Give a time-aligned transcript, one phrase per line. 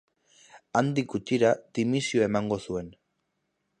[0.79, 2.91] Handik gutxira dimisioa emango zuen.